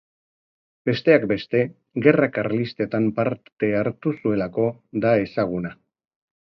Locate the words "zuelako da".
4.23-5.17